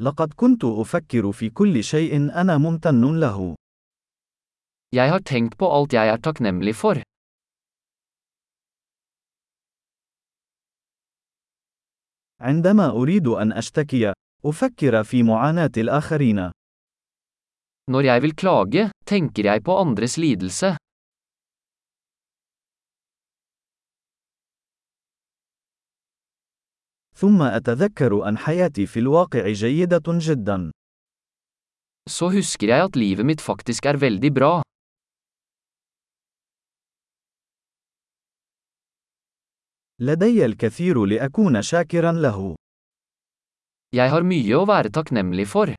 لقد 0.00 0.32
كنت 0.32 0.64
أفكر 0.64 1.32
في 1.32 1.50
كل 1.50 1.84
شيء 1.84 2.16
أنا 2.40 2.58
ممتن 2.58 3.20
له. 3.20 3.54
Jeg 4.96 5.10
har 5.10 5.20
tenkt 5.20 5.58
på 5.58 5.66
alt 5.76 5.92
jeg 5.92 6.08
er 6.08 6.16
takknemlig 6.16 6.74
for. 6.76 7.02
عندما 12.40 12.90
أريد 12.90 13.26
أن 13.26 13.52
أشتكي، 13.52 14.12
أفكر 14.44 15.04
في 15.04 15.22
معاناة 15.22 15.70
الآخرين. 15.76 16.50
Når 17.90 18.00
jeg 18.04 18.22
vil 18.22 18.34
klage, 18.36 18.90
tenker 19.06 19.44
jeg 19.44 19.62
på 19.62 19.76
andres 19.76 20.16
lidelse. 20.16 20.76
ثم 27.18 27.42
أتذكر 27.42 28.28
أن 28.28 28.38
حياتي 28.38 28.86
في 28.86 28.98
الواقع 29.00 29.48
جيدة 29.52 30.02
جدا. 30.06 30.70
Så 32.10 32.30
husker 32.30 32.68
jeg 32.68 32.84
at 32.84 32.96
livet 32.96 33.26
mitt 33.26 33.40
faktisk 33.40 33.86
er 33.86 33.96
veldig 33.96 34.32
bra. 34.34 34.62
لدي 40.00 40.44
الكثير 40.44 41.04
لأكون 41.04 41.62
شاكرا 41.62 42.12
له. 42.12 42.54
Jeg 43.96 44.10
har 44.10 44.22
mye 44.22 44.54
å 44.54 44.66
være 44.66 44.90
takknemlig 44.90 45.46
for. 45.46 45.74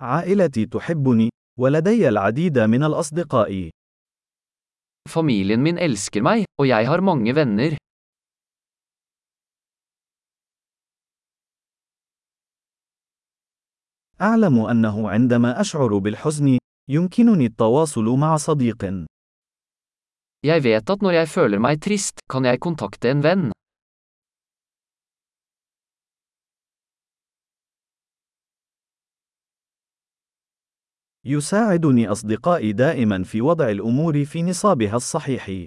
عائلتي 0.00 0.66
تحبني، 0.66 1.28
ولدي 1.58 2.08
العديد 2.08 2.58
من 2.58 2.82
الأصدقاء. 2.84 3.75
Familien 5.09 5.63
min 5.63 5.77
elsker 5.77 6.23
meg, 6.23 6.45
og 6.59 6.67
jeg 6.69 6.87
har 6.87 7.01
mange 7.01 7.35
venner. 7.35 7.77
أعلم 14.21 14.65
أنه 14.65 15.09
عندما 15.09 15.61
أشعر 15.61 15.97
بالحزن، 15.97 16.57
يمكنني 16.89 17.45
التواصل 17.45 18.05
مع 18.05 18.37
صديق. 18.37 19.05
Jeg 20.45 20.63
vet 20.63 20.89
at 20.89 21.01
når 21.01 21.11
jeg 21.11 21.27
føler 21.27 21.59
meg 21.59 21.81
trist, 21.81 22.21
kan 22.29 22.45
jeg 22.45 22.59
kontakte 22.59 23.09
en 23.09 23.23
venn. 23.23 23.51
يساعدني 31.26 32.08
أصدقائي 32.08 32.72
دائما 32.72 33.22
في 33.22 33.40
وضع 33.40 33.68
الأمور 33.70 34.24
في 34.24 34.42
نصابها 34.42 34.96
الصحيح. 34.96 35.66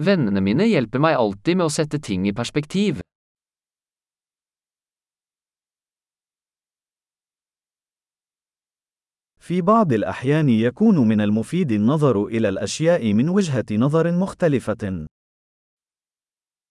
Vennene 0.00 0.40
mine 0.40 0.64
hjelper 0.70 1.00
meg 1.04 1.18
alltid 1.18 1.58
med 1.58 1.66
å 1.68 1.72
sette 1.72 1.98
ting 1.98 2.26
i 2.26 2.32
perspektiv. 2.32 3.00
في 9.40 9.60
بعض 9.60 9.92
الأحيان 9.92 10.48
يكون 10.48 11.08
من 11.08 11.20
المفيد 11.20 11.72
النظر 11.72 12.26
إلى 12.26 12.48
الأشياء 12.48 13.12
من 13.12 13.28
وجهة 13.28 13.66
نظر 13.72 14.12
مختلفة. 14.12 15.06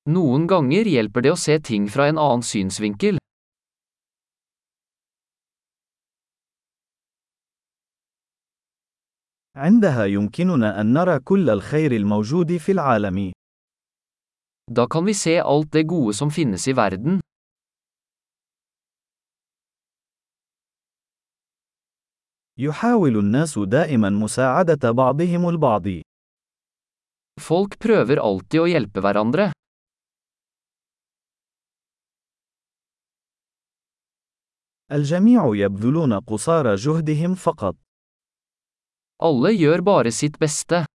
Noen 0.09 0.47
ganger 0.47 0.87
hjelper 0.89 1.21
det 1.21 1.31
å 1.31 1.37
se 1.37 1.59
ting 1.59 1.85
fra 1.85 2.07
en 2.09 2.17
annen 2.17 2.41
synsvinkel. 2.41 3.20
عندها 9.61 10.05
يمكننا 10.05 10.81
أن 10.81 10.93
نرى 10.93 11.19
كل 11.19 11.49
الخير 11.49 11.91
الموجود 11.91 12.57
في 12.57 12.71
العالم. 12.71 13.31
Da 14.71 14.87
kan 14.87 15.05
vi 15.05 15.13
se 15.13 15.41
alt 15.41 15.71
det 15.73 15.83
gode 15.83 16.13
som 16.13 16.31
finnes 16.31 16.67
i 16.67 16.73
verden. 16.73 17.19
يحاول 22.57 23.17
الناس 23.17 23.59
دائما 23.59 24.09
مساعدة 24.09 24.91
بعضهم 24.91 25.49
البعض. 25.49 25.87
Folk 27.41 27.77
prøver 27.79 28.17
alltid 28.19 28.59
å 28.61 28.67
hjelpe 28.67 29.01
hverandre. 29.01 29.51
الجميع 34.91 35.55
يبذلون 35.55 36.19
قصارى 36.19 36.75
جهدهم 36.75 37.35
فقط. 37.35 37.90
Alle 39.21 39.51
gjør 39.53 39.81
bare 39.85 40.11
sitt 40.11 40.39
beste. 40.39 40.85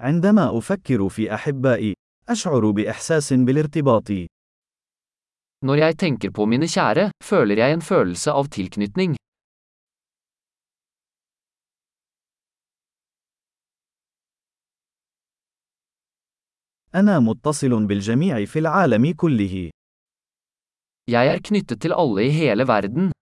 عندما 0.00 0.58
أفكر 0.58 1.08
في 1.08 1.34
أحبائي، 1.34 1.94
أشعر 2.28 2.70
بإحساس 2.70 3.32
بالارتباط. 3.32 4.10
Når 5.64 5.74
jeg 5.74 5.98
tenker 5.98 6.30
på 6.30 6.46
mine 6.46 6.66
kjære, 6.66 7.10
føler 7.24 7.56
jeg 7.58 7.72
en 7.72 7.82
følelse 7.82 8.30
av 8.32 8.46
tilknytning. 8.48 9.16
أنا 16.94 17.20
متصل 17.20 17.86
بالجميع 17.86 18.44
في 18.44 18.58
العالم 18.58 19.12
كله. 19.12 19.70
Jeg 21.08 21.28
er 21.32 21.38
knyttet 21.40 21.80
til 21.80 21.94
alle 21.96 22.26
i 22.28 22.30
hele 22.30 22.66
verden. 22.68 23.12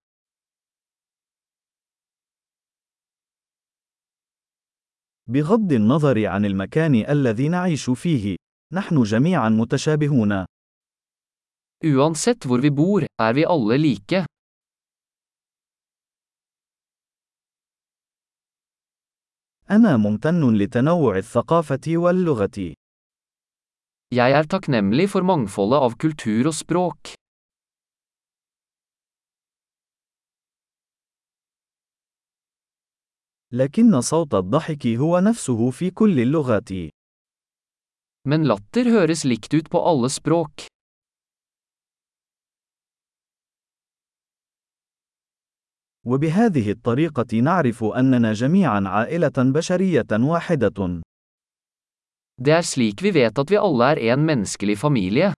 بغض 5.29 5.73
النظر 5.73 6.27
عن 6.27 6.45
المكان 6.45 6.95
الذي 6.95 7.49
نعيش 7.49 7.91
فيه، 7.91 8.37
نحن 8.73 9.03
جميعا 9.03 9.49
متشابهون. 9.49 10.45
Uansett 11.85 12.45
hvor 12.45 12.61
vi 12.61 12.71
bor, 12.71 13.07
er 13.19 13.33
vi 13.35 13.45
alle 13.45 13.79
like. 13.79 14.25
أنا 19.71 19.97
ممتن 19.97 20.55
لتنوع 20.55 21.19
الثقافة 21.19 21.81
واللغة. 21.89 22.75
Jeg 24.15 24.33
er 24.33 24.45
takknemlig 24.47 25.11
for 25.11 25.23
mangfoldet 25.23 25.79
av 25.83 25.97
kultur 25.99 26.47
og 26.47 26.55
språk. 26.55 27.26
لكن 33.53 34.01
صوت 34.01 34.35
الضحك 34.35 34.87
هو 34.87 35.19
نفسه 35.19 35.71
في 35.71 35.91
كل 35.91 36.21
اللغات. 36.21 36.69
Men 38.29 38.43
latter 38.45 38.91
høres 38.91 39.25
likt 39.25 39.55
ut 39.55 39.71
på 39.71 39.79
alle 39.91 40.09
språk. 40.11 40.67
وبهذه 46.07 46.71
الطريقة 46.71 47.41
نعرف 47.41 47.85
أننا 47.85 48.33
جميعا 48.33 48.83
عائلة 48.87 49.33
بشرية 49.39 50.07
واحدة. 50.13 51.01
Det 52.43 52.53
er 52.53 52.63
slik 52.63 53.03
vi 53.03 53.11
vet 53.11 53.39
at 53.39 53.51
vi 53.51 53.57
alle 53.57 53.85
er 53.85 54.13
en 54.13 54.25
menneskelig 54.27 54.79
familie. 54.79 55.33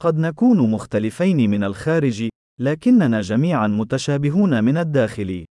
قد 0.00 0.18
نكون 0.18 0.70
مختلفين 0.70 1.50
من 1.50 1.64
الخارج، 1.64 2.28
لكننا 2.60 3.20
جميعا 3.20 3.66
متشابهون 3.66 4.64
من 4.64 4.76
الداخل. 4.76 5.44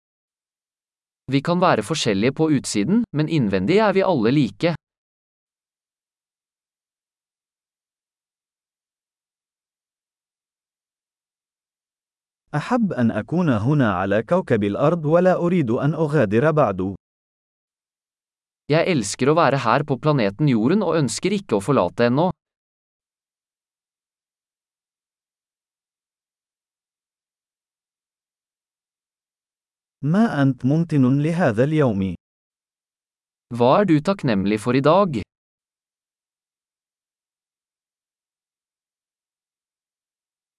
Vi 1.31 1.42
kan 1.42 1.62
være 1.62 1.84
forskjellige 1.84 2.31
på 2.31 2.50
utsiden, 2.52 3.03
men 3.14 3.30
innvendig 3.30 3.78
er 3.78 3.94
vi 3.94 4.02
alle 4.03 4.32
like. 4.32 4.76
أحب 12.56 12.94
أن 12.94 13.12
أكون 13.12 13.50
هنا 13.50 13.94
على 13.94 14.23
كوكب 14.23 14.64
الأرض 14.64 15.06
ولا 15.06 15.35
أريد 15.35 15.72
أن 15.72 15.94
أغادر 15.94 16.52
بعد. 16.52 16.96
Jeg 18.72 18.88
elsker 18.88 19.28
å 19.28 19.35
være 19.35 19.58
her 19.58 19.84
på 19.84 19.97
planeten 19.97 20.47
Jorden 20.47 20.84
og 20.84 20.96
ønsker 20.96 21.34
ikke 21.34 21.58
å 21.58 21.64
forlate 21.64 22.06
ennå. 22.08 22.29
ما 30.05 30.41
أنت 30.41 30.66
ممتن 30.66 31.20
لهذا 31.22 31.64
اليوم؟ 31.64 32.16
Hva 33.55 33.79
er 33.79 33.85
du 33.85 34.00
takknemlig 34.02 34.59
for 34.59 34.76
i 34.76 34.82
dag? 34.82 35.22